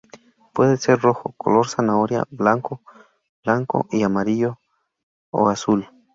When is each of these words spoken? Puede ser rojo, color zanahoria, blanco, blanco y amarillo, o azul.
Puede 0.53 0.77
ser 0.77 0.97
rojo, 0.99 1.35
color 1.37 1.67
zanahoria, 1.67 2.23
blanco, 2.31 2.81
blanco 3.45 3.85
y 3.91 4.01
amarillo, 4.01 4.57
o 5.29 5.47
azul. 5.47 5.91